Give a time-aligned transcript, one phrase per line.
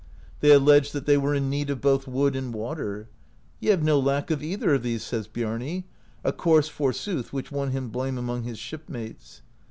[0.39, 3.07] They alleged that they were in need of both wood and water.
[3.59, 5.83] "Ye have no lack of either of these/ says Biarni—
[6.23, 9.43] a course, for sooth, which won him blame among his shipmates.